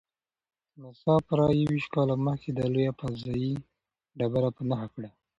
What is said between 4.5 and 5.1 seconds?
په نښه کړه.